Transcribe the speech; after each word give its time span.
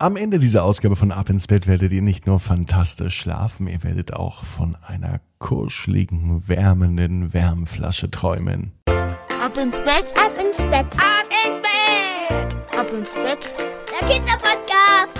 Am 0.00 0.14
Ende 0.14 0.38
dieser 0.38 0.62
Ausgabe 0.62 0.94
von 0.94 1.10
Ab 1.10 1.28
ins 1.28 1.48
Bett 1.48 1.66
werdet 1.66 1.90
ihr 1.90 2.02
nicht 2.02 2.24
nur 2.28 2.38
fantastisch 2.38 3.18
schlafen, 3.18 3.66
ihr 3.66 3.82
werdet 3.82 4.14
auch 4.14 4.44
von 4.44 4.76
einer 4.86 5.18
kuscheligen, 5.40 6.46
wärmenden 6.46 7.34
Wärmflasche 7.34 8.08
träumen. 8.08 8.70
Ab 8.86 9.56
ins 9.56 9.76
Bett, 9.78 10.14
ab 10.16 10.30
ins 10.38 10.58
Bett, 10.58 10.86
ab 10.94 11.26
ins 11.44 11.62
Bett, 11.62 12.78
ab 12.78 12.86
ins 12.96 13.12
Bett. 13.14 13.52
Der 13.90 14.08
Kinderpodcast. 14.08 15.18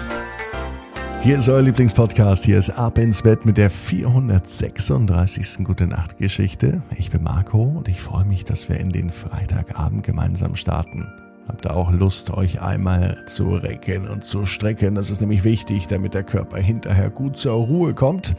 Hier 1.24 1.38
ist 1.38 1.48
euer 1.48 1.62
Lieblingspodcast. 1.62 2.44
Hier 2.44 2.60
ist 2.60 2.70
Ab 2.70 2.98
ins 2.98 3.22
Bett 3.22 3.44
mit 3.44 3.56
der 3.56 3.70
436. 3.70 5.64
Gute 5.64 5.88
Nacht 5.88 6.18
Geschichte. 6.18 6.82
Ich 6.96 7.10
bin 7.10 7.24
Marco 7.24 7.64
und 7.64 7.88
ich 7.88 8.00
freue 8.00 8.24
mich, 8.24 8.44
dass 8.44 8.68
wir 8.68 8.78
in 8.78 8.90
den 8.90 9.10
Freitagabend 9.10 10.04
gemeinsam 10.04 10.54
starten. 10.54 11.08
Habt 11.48 11.64
ihr 11.64 11.74
auch 11.74 11.90
Lust, 11.90 12.30
euch 12.30 12.60
einmal 12.60 13.24
zu 13.26 13.56
recken 13.56 14.06
und 14.06 14.22
zu 14.22 14.44
strecken? 14.44 14.94
Das 14.94 15.10
ist 15.10 15.22
nämlich 15.22 15.44
wichtig, 15.44 15.86
damit 15.86 16.12
der 16.12 16.22
Körper 16.22 16.58
hinterher 16.58 17.08
gut 17.08 17.38
zur 17.38 17.54
Ruhe 17.54 17.94
kommt. 17.94 18.36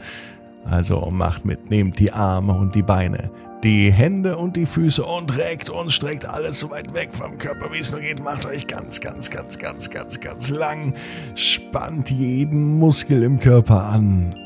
Also 0.64 1.10
macht 1.10 1.44
mit, 1.44 1.70
nehmt 1.70 1.98
die 1.98 2.12
Arme 2.12 2.52
und 2.54 2.74
die 2.74 2.82
Beine, 2.82 3.30
die 3.64 3.90
Hände 3.92 4.36
und 4.36 4.56
die 4.56 4.66
Füße 4.66 5.04
und 5.04 5.36
reckt 5.36 5.70
und 5.70 5.90
streckt 5.90 6.28
alles 6.28 6.60
so 6.60 6.70
weit 6.70 6.94
weg 6.94 7.08
vom 7.12 7.36
Körper, 7.36 7.72
wie 7.72 7.80
es 7.80 7.90
nur 7.90 8.00
geht. 8.00 8.22
Macht 8.22 8.46
euch 8.46 8.68
ganz, 8.68 9.00
ganz, 9.00 9.30
ganz, 9.30 9.58
ganz, 9.58 9.90
ganz, 9.90 10.20
ganz 10.20 10.50
lang. 10.50 10.94
Spannt 11.34 12.10
jeden 12.10 12.78
Muskel 12.78 13.24
im 13.24 13.40
Körper 13.40 13.86
an. 13.86 14.36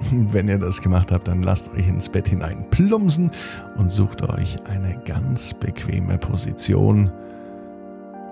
Wenn 0.10 0.48
ihr 0.48 0.58
das 0.58 0.82
gemacht 0.82 1.12
habt, 1.12 1.28
dann 1.28 1.42
lasst 1.42 1.70
euch 1.74 1.86
ins 1.86 2.08
Bett 2.08 2.26
hinein 2.26 2.66
plumpsen 2.70 3.30
und 3.76 3.90
sucht 3.90 4.22
euch 4.22 4.56
eine 4.66 4.98
ganz 5.04 5.54
bequeme 5.54 6.18
Position. 6.18 7.12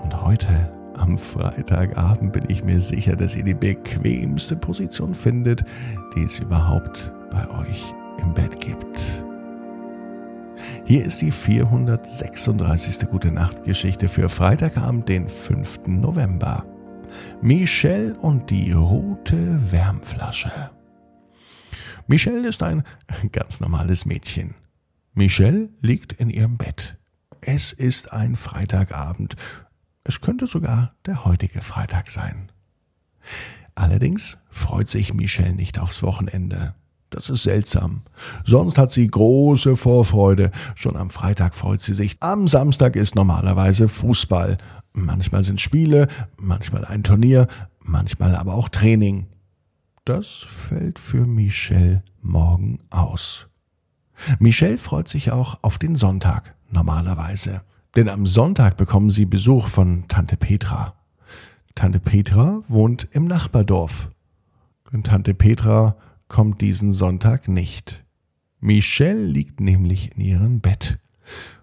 Und 0.03 0.23
heute 0.23 0.73
am 0.97 1.19
Freitagabend 1.19 2.33
bin 2.33 2.45
ich 2.49 2.65
mir 2.65 2.81
sicher, 2.81 3.17
dass 3.17 3.37
ihr 3.37 3.45
die 3.45 3.55
bequemste 3.55 4.57
Position 4.57 5.15
findet, 5.15 5.65
die 6.15 6.23
es 6.23 6.39
überhaupt 6.39 7.13
bei 7.31 7.49
euch 7.61 7.95
im 8.21 8.35
Bett 8.35 8.61
gibt. 8.61 9.25
Hier 10.85 11.05
ist 11.05 11.21
die 11.21 11.31
436. 11.31 13.09
Gute 13.09 13.31
Nacht 13.31 13.65
Geschichte 13.65 14.09
für 14.09 14.29
Freitagabend, 14.29 15.09
den 15.09 15.29
5. 15.29 15.87
November. 15.87 16.65
Michelle 17.41 18.15
und 18.19 18.51
die 18.51 18.73
rote 18.73 19.73
Wärmflasche. 19.73 20.71
Michelle 22.07 22.49
ist 22.49 22.63
ein 22.63 22.85
ganz 23.33 23.61
normales 23.61 24.07
Mädchen. 24.07 24.55
Michelle 25.15 25.69
liegt 25.81 26.15
in 26.15 26.31
ihrem 26.31 26.57
Bett. 26.57 26.97
Es 27.41 27.73
ist 27.73 28.13
ein 28.13 28.35
Freitagabend. 28.35 29.37
Es 30.09 30.23
könnte 30.23 30.47
sogar 30.47 30.95
der 31.05 31.27
heutige 31.27 31.61
Freitag 31.61 32.09
sein. 32.09 32.51
Allerdings 33.75 34.39
freut 34.49 34.89
sich 34.89 35.13
Michelle 35.13 35.53
nicht 35.53 35.79
aufs 35.79 36.03
Wochenende. 36.03 36.75
Das 37.11 37.29
ist 37.29 37.43
seltsam. 37.43 38.01
Sonst 38.47 38.79
hat 38.79 38.91
sie 38.91 39.07
große 39.07 39.77
Vorfreude. 39.77 40.51
Schon 40.77 40.97
am 40.97 41.11
Freitag 41.11 41.55
freut 41.55 41.83
sie 41.83 41.93
sich. 41.93 42.17
Am 42.21 42.49
Samstag 42.49 42.97
ist 42.97 43.17
normalerweise 43.17 43.87
Fußball. 43.87 44.57
Manchmal 44.95 45.45
sind 45.45 45.61
Spiele, 45.61 46.09
manchmal 46.39 46.87
ein 46.87 47.03
Turnier, 47.03 47.47
manchmal 47.81 48.35
aber 48.35 48.55
auch 48.55 48.71
Training. 48.71 49.27
Das 50.07 50.29
fällt 50.29 50.99
für 50.99 51.27
Michelle 51.27 52.03
morgen 52.23 52.81
aus. 52.89 53.47
Michelle 54.39 54.79
freut 54.79 55.09
sich 55.09 55.33
auch 55.33 55.59
auf 55.61 55.77
den 55.77 55.97
Sonntag, 55.97 56.55
normalerweise. 56.71 57.61
Denn 57.97 58.09
am 58.09 58.27
Sonntag 58.27 58.77
bekommen 58.77 59.11
sie 59.11 59.27
Besuch 59.27 59.69
von 59.69 60.07
Tante 60.09 60.37
Petra. 60.37 60.95
Tante 61.75 62.01
Petra 62.01 62.63
wohnt 62.69 63.09
im 63.13 63.25
Nachbardorf. 63.25 64.11
Und 64.93 65.07
Tante 65.07 65.35
Petra 65.35 65.97
kommt 66.29 66.61
diesen 66.61 66.93
Sonntag 66.93 67.49
nicht. 67.49 68.05
Michelle 68.61 69.25
liegt 69.25 69.61
nämlich 69.61 70.17
in 70.17 70.23
ihrem 70.23 70.61
Bett 70.61 70.99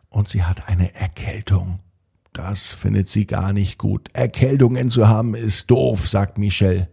und 0.10 0.30
sie 0.30 0.44
hat 0.44 0.68
eine 0.70 0.96
Erkältung. 0.96 1.78
Das 2.34 2.72
findet 2.72 3.08
sie 3.08 3.26
gar 3.26 3.54
nicht 3.54 3.78
gut. 3.78 4.10
Erkältungen 4.14 4.90
zu 4.90 5.08
haben 5.08 5.36
ist 5.36 5.72
doof, 5.72 6.10
sagt 6.10 6.38
Michelle. 6.38 6.90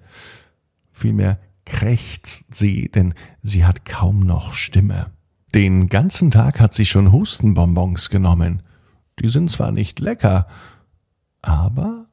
Vielmehr 0.91 1.39
krächzt 1.65 2.55
sie, 2.55 2.91
denn 2.91 3.15
sie 3.41 3.65
hat 3.65 3.85
kaum 3.85 4.21
noch 4.21 4.55
Stimme. 4.55 5.11
Den 5.55 5.89
ganzen 5.89 6.31
Tag 6.31 6.61
hat 6.61 6.75
sie 6.75 6.87
schon 6.87 7.12
Hustenbonbons 7.12 8.09
genommen. 8.09 8.62
Die 9.21 9.28
sind 9.28 9.50
zwar 9.50 9.73
nicht 9.73 10.00
lecker, 10.00 10.47
aber 11.43 12.06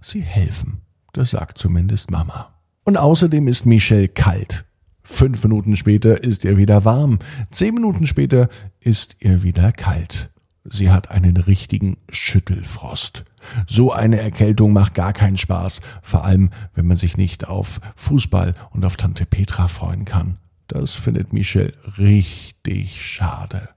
sie 0.00 0.20
helfen. 0.20 0.82
Das 1.12 1.30
sagt 1.30 1.58
zumindest 1.58 2.10
Mama. 2.10 2.54
Und 2.84 2.96
außerdem 2.96 3.48
ist 3.48 3.66
Michelle 3.66 4.08
kalt. 4.08 4.64
Fünf 5.02 5.42
Minuten 5.42 5.76
später 5.76 6.22
ist 6.22 6.44
ihr 6.44 6.56
wieder 6.56 6.84
warm. 6.84 7.18
Zehn 7.50 7.74
Minuten 7.74 8.06
später 8.06 8.48
ist 8.80 9.16
ihr 9.20 9.42
wieder 9.42 9.72
kalt. 9.72 10.30
Sie 10.64 10.90
hat 10.90 11.10
einen 11.10 11.38
richtigen 11.38 11.96
Schüttelfrost. 12.10 13.24
So 13.66 13.90
eine 13.90 14.20
Erkältung 14.20 14.72
macht 14.72 14.94
gar 14.94 15.14
keinen 15.14 15.38
Spaß, 15.38 15.80
vor 16.02 16.24
allem 16.24 16.50
wenn 16.74 16.86
man 16.86 16.98
sich 16.98 17.16
nicht 17.16 17.48
auf 17.48 17.80
Fußball 17.96 18.54
und 18.70 18.84
auf 18.84 18.96
Tante 18.96 19.24
Petra 19.24 19.68
freuen 19.68 20.04
kann. 20.04 20.36
Das 20.66 20.94
findet 20.94 21.32
Michelle 21.32 21.72
richtig 21.96 23.02
schade. 23.02 23.70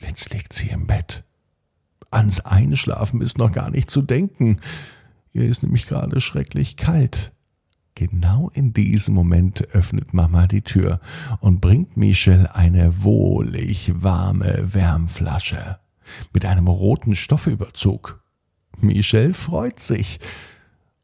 Jetzt 0.00 0.32
liegt 0.32 0.52
sie 0.52 0.68
im 0.68 0.86
Bett. 0.86 1.24
Ans 2.10 2.40
Einschlafen 2.40 3.20
ist 3.20 3.38
noch 3.38 3.52
gar 3.52 3.70
nicht 3.70 3.90
zu 3.90 4.02
denken. 4.02 4.60
Ihr 5.32 5.44
ist 5.44 5.62
nämlich 5.62 5.86
gerade 5.86 6.20
schrecklich 6.20 6.76
kalt. 6.76 7.32
Genau 7.94 8.50
in 8.54 8.72
diesem 8.72 9.14
Moment 9.14 9.68
öffnet 9.74 10.14
Mama 10.14 10.46
die 10.46 10.62
Tür 10.62 11.00
und 11.40 11.60
bringt 11.60 11.96
Michelle 11.96 12.54
eine 12.54 13.02
wohlig 13.02 13.92
warme 13.94 14.74
Wärmflasche 14.74 15.78
mit 16.32 16.44
einem 16.46 16.68
roten 16.68 17.14
Stoffüberzug. 17.14 18.22
Michelle 18.78 19.34
freut 19.34 19.80
sich 19.80 20.20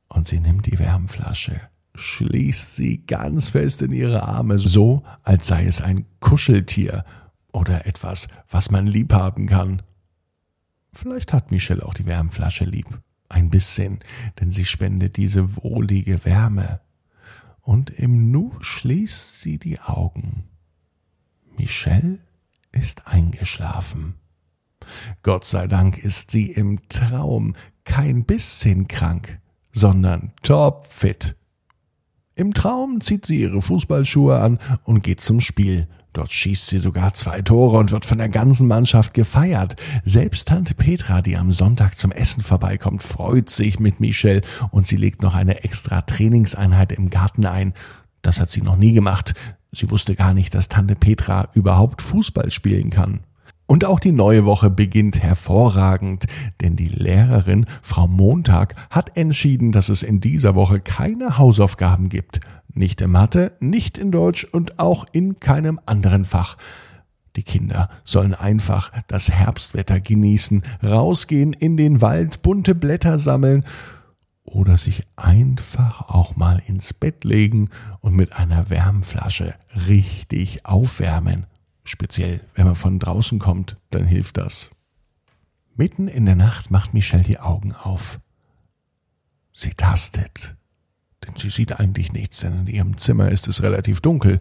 und 0.08 0.26
sie 0.26 0.40
nimmt 0.40 0.66
die 0.66 0.78
Wärmflasche, 0.78 1.60
schließt 1.94 2.76
sie 2.76 3.04
ganz 3.06 3.50
fest 3.50 3.82
in 3.82 3.92
ihre 3.92 4.22
Arme, 4.22 4.58
so 4.58 5.02
als 5.22 5.46
sei 5.46 5.66
es 5.66 5.82
ein 5.82 6.06
Kuscheltier 6.20 7.04
oder 7.52 7.86
etwas, 7.86 8.28
was 8.48 8.70
man 8.70 8.86
lieb 8.86 9.12
haben 9.12 9.46
kann. 9.46 9.82
Vielleicht 10.92 11.32
hat 11.32 11.50
Michelle 11.50 11.84
auch 11.84 11.94
die 11.94 12.06
Wärmflasche 12.06 12.64
lieb. 12.64 13.00
Ein 13.28 13.50
bisschen, 13.50 14.00
denn 14.40 14.52
sie 14.52 14.64
spendet 14.64 15.16
diese 15.16 15.56
wohlige 15.56 16.24
Wärme. 16.24 16.80
Und 17.60 17.90
im 17.90 18.30
Nu 18.30 18.54
schließt 18.60 19.40
sie 19.40 19.58
die 19.58 19.78
Augen. 19.80 20.44
Michelle 21.56 22.18
ist 22.72 23.06
eingeschlafen. 23.06 24.14
Gott 25.22 25.44
sei 25.44 25.66
Dank 25.66 25.98
ist 25.98 26.30
sie 26.30 26.50
im 26.50 26.88
Traum 26.88 27.54
kein 27.84 28.24
bisschen 28.24 28.88
krank, 28.88 29.40
sondern 29.72 30.32
topfit. 30.42 31.36
Im 32.34 32.54
Traum 32.54 33.00
zieht 33.00 33.26
sie 33.26 33.40
ihre 33.40 33.60
Fußballschuhe 33.60 34.38
an 34.38 34.58
und 34.84 35.02
geht 35.02 35.20
zum 35.20 35.40
Spiel. 35.40 35.88
Dort 36.12 36.32
schießt 36.32 36.66
sie 36.68 36.78
sogar 36.78 37.14
zwei 37.14 37.42
Tore 37.42 37.76
und 37.78 37.92
wird 37.92 38.04
von 38.04 38.18
der 38.18 38.28
ganzen 38.28 38.66
Mannschaft 38.66 39.14
gefeiert. 39.14 39.76
Selbst 40.04 40.48
Tante 40.48 40.74
Petra, 40.74 41.22
die 41.22 41.36
am 41.36 41.52
Sonntag 41.52 41.96
zum 41.96 42.12
Essen 42.12 42.42
vorbeikommt, 42.42 43.02
freut 43.02 43.50
sich 43.50 43.78
mit 43.78 44.00
Michelle 44.00 44.40
und 44.70 44.86
sie 44.86 44.96
legt 44.96 45.22
noch 45.22 45.34
eine 45.34 45.64
extra 45.64 46.02
Trainingseinheit 46.02 46.92
im 46.92 47.10
Garten 47.10 47.46
ein. 47.46 47.74
Das 48.22 48.40
hat 48.40 48.50
sie 48.50 48.62
noch 48.62 48.76
nie 48.76 48.92
gemacht. 48.92 49.34
Sie 49.70 49.90
wusste 49.90 50.14
gar 50.14 50.32
nicht, 50.32 50.54
dass 50.54 50.68
Tante 50.68 50.96
Petra 50.96 51.50
überhaupt 51.52 52.02
Fußball 52.02 52.50
spielen 52.50 52.90
kann. 52.90 53.20
Und 53.66 53.84
auch 53.84 54.00
die 54.00 54.12
neue 54.12 54.46
Woche 54.46 54.70
beginnt 54.70 55.22
hervorragend, 55.22 56.24
denn 56.62 56.74
die 56.74 56.88
Lehrerin 56.88 57.66
Frau 57.82 58.06
Montag 58.06 58.74
hat 58.88 59.14
entschieden, 59.18 59.72
dass 59.72 59.90
es 59.90 60.02
in 60.02 60.20
dieser 60.20 60.54
Woche 60.54 60.80
keine 60.80 61.36
Hausaufgaben 61.36 62.08
gibt. 62.08 62.40
Nicht 62.72 63.00
in 63.00 63.10
Mathe, 63.10 63.56
nicht 63.60 63.98
in 63.98 64.12
Deutsch 64.12 64.44
und 64.44 64.78
auch 64.78 65.06
in 65.12 65.40
keinem 65.40 65.80
anderen 65.86 66.24
Fach. 66.24 66.56
Die 67.36 67.42
Kinder 67.42 67.88
sollen 68.04 68.34
einfach 68.34 68.92
das 69.06 69.30
Herbstwetter 69.30 70.00
genießen, 70.00 70.62
rausgehen 70.82 71.52
in 71.52 71.76
den 71.76 72.00
Wald, 72.00 72.42
bunte 72.42 72.74
Blätter 72.74 73.18
sammeln 73.18 73.64
oder 74.44 74.76
sich 74.76 75.04
einfach 75.16 76.08
auch 76.08 76.36
mal 76.36 76.60
ins 76.66 76.92
Bett 76.92 77.24
legen 77.24 77.70
und 78.00 78.14
mit 78.14 78.32
einer 78.32 78.70
Wärmflasche 78.70 79.54
richtig 79.86 80.66
aufwärmen. 80.66 81.46
Speziell, 81.84 82.40
wenn 82.54 82.66
man 82.66 82.74
von 82.74 82.98
draußen 82.98 83.38
kommt, 83.38 83.76
dann 83.90 84.04
hilft 84.04 84.36
das. 84.36 84.70
Mitten 85.74 86.08
in 86.08 86.26
der 86.26 86.36
Nacht 86.36 86.70
macht 86.70 86.92
Michelle 86.92 87.22
die 87.22 87.38
Augen 87.38 87.72
auf. 87.72 88.18
Sie 89.52 89.70
tastet. 89.70 90.57
Denn 91.26 91.34
sie 91.36 91.50
sieht 91.50 91.78
eigentlich 91.78 92.12
nichts, 92.12 92.40
denn 92.40 92.60
in 92.60 92.66
ihrem 92.66 92.98
Zimmer 92.98 93.30
ist 93.30 93.48
es 93.48 93.62
relativ 93.62 94.00
dunkel. 94.00 94.38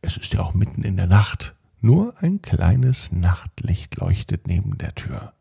Es 0.00 0.16
ist 0.16 0.32
ja 0.32 0.40
auch 0.40 0.54
mitten 0.54 0.82
in 0.82 0.96
der 0.96 1.06
Nacht. 1.06 1.54
Nur 1.80 2.14
ein 2.22 2.40
kleines 2.40 3.12
Nachtlicht 3.12 3.96
leuchtet 3.96 4.46
neben 4.46 4.78
der 4.78 4.94
Tür. 4.94 5.34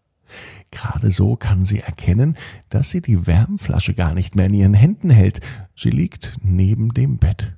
Gerade 0.72 1.12
so 1.12 1.36
kann 1.36 1.64
sie 1.64 1.80
erkennen, 1.80 2.36
dass 2.70 2.90
sie 2.90 3.02
die 3.02 3.28
Wärmflasche 3.28 3.94
gar 3.94 4.14
nicht 4.14 4.36
mehr 4.36 4.48
in 4.48 4.54
ihren 4.54 4.74
Händen 4.74 5.10
hält. 5.10 5.40
Sie 5.76 5.92
liegt 5.92 6.38
neben 6.42 6.94
dem 6.94 7.18
Bett. 7.18 7.54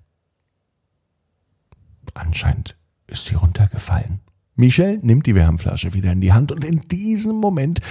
Anscheinend 2.14 2.78
ist 3.08 3.26
sie 3.26 3.36
runtergefallen. 3.36 4.22
Michelle 4.56 5.00
nimmt 5.00 5.26
die 5.26 5.36
Wärmflasche 5.36 5.94
wieder 5.94 6.12
in 6.12 6.22
die 6.22 6.34
Hand 6.34 6.52
und 6.52 6.64
in 6.64 6.88
diesem 6.88 7.36
Moment 7.36 7.82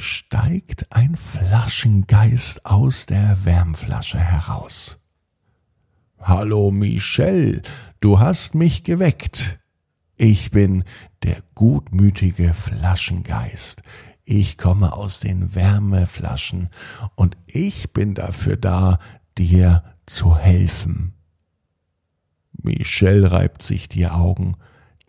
steigt 0.00 0.86
ein 0.90 1.14
Flaschengeist 1.14 2.64
aus 2.64 3.04
der 3.06 3.44
Wärmflasche 3.44 4.18
heraus. 4.18 4.98
Hallo 6.18 6.70
Michelle, 6.70 7.62
du 8.00 8.18
hast 8.18 8.54
mich 8.54 8.82
geweckt. 8.82 9.58
Ich 10.16 10.50
bin 10.50 10.84
der 11.22 11.42
gutmütige 11.54 12.54
Flaschengeist. 12.54 13.82
Ich 14.24 14.56
komme 14.56 14.94
aus 14.94 15.20
den 15.20 15.54
Wärmeflaschen 15.54 16.70
und 17.14 17.36
ich 17.46 17.92
bin 17.92 18.14
dafür 18.14 18.56
da, 18.56 18.98
dir 19.36 19.84
zu 20.06 20.36
helfen. 20.36 21.14
Michelle 22.52 23.30
reibt 23.30 23.62
sich 23.62 23.88
die 23.88 24.06
Augen. 24.06 24.56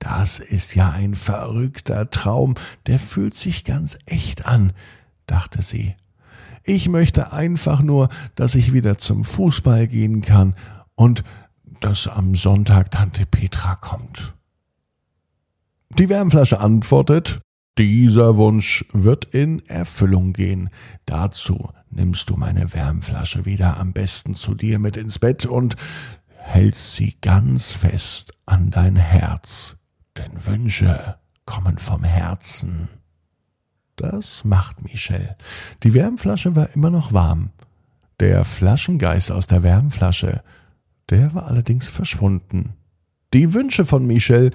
Das 0.02 0.40
ist 0.40 0.74
ja 0.74 0.90
ein 0.90 1.14
verrückter 1.14 2.10
Traum, 2.10 2.56
der 2.88 2.98
fühlt 2.98 3.36
sich 3.36 3.64
ganz 3.64 4.00
echt 4.08 4.48
an, 4.48 4.74
dachte 5.28 5.62
sie. 5.62 5.96
Ich 6.64 6.90
möchte 6.90 7.34
einfach 7.34 7.82
nur, 7.82 8.10
dass 8.34 8.56
ich 8.56 8.74
wieder 8.74 8.98
zum 8.98 9.24
Fußball 9.24 9.88
gehen 9.88 10.24
kann 10.24 10.56
und 10.96 11.24
dass 11.82 12.08
am 12.08 12.34
Sonntag 12.36 12.90
Tante 12.90 13.28
Petra 13.28 13.76
kommt. 13.76 14.34
Die 16.00 16.10
Wärmflasche 16.10 16.60
antwortet, 16.60 17.40
dieser 17.78 18.38
Wunsch 18.38 18.84
wird 18.94 19.26
in 19.26 19.64
Erfüllung 19.68 20.34
gehen. 20.34 20.72
Dazu 21.06 21.70
nimmst 21.92 22.32
du 22.32 22.38
meine 22.38 22.74
Wärmflasche 22.74 23.46
wieder 23.46 23.80
am 23.80 23.94
besten 23.94 24.34
zu 24.34 24.56
dir 24.56 24.80
mit 24.80 24.98
ins 24.98 25.20
Bett 25.20 25.46
und 25.46 25.76
hältst 26.38 26.96
sie 26.96 27.18
ganz 27.22 27.72
fest 27.72 28.34
an 28.48 28.72
dein 28.72 28.96
Herz. 28.96 29.78
Denn 30.18 30.46
Wünsche 30.46 31.18
kommen 31.46 31.78
vom 31.78 32.04
Herzen. 32.04 32.90
Das 33.96 34.44
macht 34.44 34.84
Michel. 34.84 35.36
Die 35.84 35.94
Wärmflasche 35.94 36.56
war 36.56 36.70
immer 36.72 36.90
noch 36.90 37.14
warm. 37.14 37.52
Der 38.20 38.46
Flaschengeist 38.46 39.32
aus 39.32 39.48
der 39.48 39.64
Wärmflasche, 39.64 40.44
der 41.10 41.34
war 41.34 41.48
allerdings 41.48 41.88
verschwunden. 41.88 42.74
Die 43.34 43.54
Wünsche 43.54 43.86
von 43.86 44.06
Michel 44.06 44.52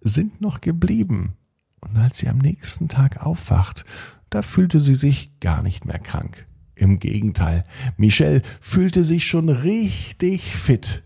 sind 0.00 0.40
noch 0.40 0.60
geblieben. 0.60 1.36
Und 1.80 1.96
als 1.96 2.18
sie 2.18 2.28
am 2.28 2.38
nächsten 2.38 2.88
Tag 2.88 3.24
aufwacht, 3.24 3.84
da 4.30 4.42
fühlte 4.42 4.80
sie 4.80 4.94
sich 4.94 5.38
gar 5.40 5.62
nicht 5.62 5.84
mehr 5.84 5.98
krank. 5.98 6.46
Im 6.74 6.98
Gegenteil, 6.98 7.64
Michelle 7.96 8.42
fühlte 8.60 9.04
sich 9.04 9.26
schon 9.26 9.48
richtig 9.48 10.54
fit. 10.54 11.04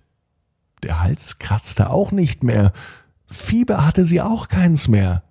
Der 0.83 1.01
Hals 1.01 1.39
kratzte 1.39 1.91
auch 1.91 2.13
nicht 2.13 2.43
mehr. 2.43 2.73
Fieber 3.31 3.87
hatte 3.87 4.07
sie 4.07 4.21
auch 4.21 4.49
keins 4.49 4.89
mehr. 4.89 5.23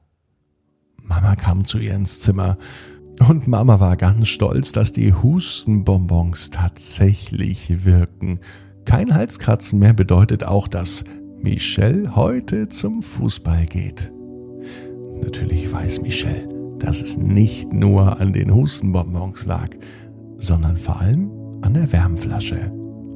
Mama 1.03 1.35
kam 1.35 1.65
zu 1.65 1.79
ihr 1.79 1.95
ins 1.95 2.21
Zimmer 2.21 2.57
und 3.27 3.47
Mama 3.47 3.79
war 3.79 3.97
ganz 3.97 4.29
stolz, 4.29 4.71
dass 4.71 4.93
die 4.93 5.13
Hustenbonbons 5.13 6.51
tatsächlich 6.51 7.83
wirken. 7.85 8.39
Kein 8.85 9.13
Halskratzen 9.13 9.79
mehr 9.79 9.93
bedeutet 9.93 10.43
auch, 10.43 10.67
dass 10.67 11.03
Michelle 11.41 12.15
heute 12.15 12.69
zum 12.69 13.01
Fußball 13.01 13.65
geht. 13.65 14.11
Natürlich 15.21 15.71
weiß 15.71 16.01
Michelle, 16.01 16.47
dass 16.79 17.01
es 17.01 17.17
nicht 17.17 17.73
nur 17.73 18.21
an 18.21 18.31
den 18.31 18.53
Hustenbonbons 18.53 19.45
lag, 19.45 19.69
sondern 20.37 20.77
vor 20.77 21.01
allem 21.01 21.29
an 21.61 21.73
der 21.73 21.91
Wärmflasche 21.91 22.71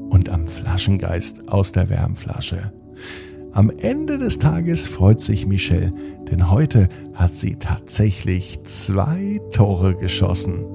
und 0.10 0.30
am 0.30 0.46
Flaschengeist 0.46 1.48
aus 1.48 1.72
der 1.72 1.90
Wärmflasche. 1.90 2.74
Am 3.54 3.70
Ende 3.70 4.18
des 4.18 4.40
Tages 4.40 4.88
freut 4.88 5.22
sich 5.22 5.46
Michelle, 5.46 5.94
denn 6.32 6.50
heute 6.50 6.90
hat 7.14 7.36
sie 7.36 7.58
tatsächlich 7.58 8.64
zwei 8.64 9.40
Tore 9.52 9.96
geschossen. 9.96 10.66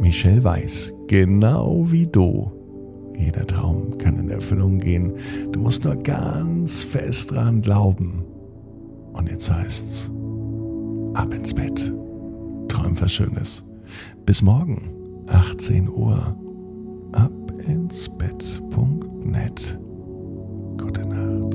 Michelle 0.00 0.42
weiß, 0.42 0.92
genau 1.06 1.92
wie 1.92 2.08
du, 2.08 2.50
jeder 3.16 3.46
Traum 3.46 3.96
kann 3.98 4.18
in 4.18 4.30
Erfüllung 4.30 4.80
gehen. 4.80 5.12
Du 5.52 5.60
musst 5.60 5.84
nur 5.84 5.94
ganz 5.94 6.82
fest 6.82 7.30
dran 7.30 7.62
glauben. 7.62 8.24
Und 9.12 9.30
jetzt 9.30 9.48
heißt's, 9.48 10.10
ab 11.14 11.32
ins 11.32 11.54
Bett. 11.54 11.94
Träum 12.66 13.00
was 13.00 13.12
Schönes. 13.12 13.64
Bis 14.26 14.42
morgen, 14.42 14.90
18 15.28 15.88
Uhr 15.88 16.36
abinsbett.net. 17.12 19.78
Nacht. 21.04 21.51